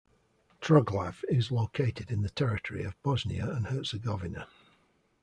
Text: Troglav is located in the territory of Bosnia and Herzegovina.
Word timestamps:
Troglav 0.61 1.23
is 1.29 1.51
located 1.51 2.09
in 2.09 2.23
the 2.23 2.31
territory 2.31 2.83
of 2.83 2.99
Bosnia 3.03 3.51
and 3.51 3.67
Herzegovina. 3.67 4.47